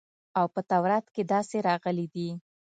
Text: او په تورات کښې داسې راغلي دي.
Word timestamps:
او 0.39 0.45
په 0.53 0.61
تورات 0.69 1.05
کښې 1.13 1.23
داسې 1.33 1.57
راغلي 1.69 2.05
دي. 2.13 2.29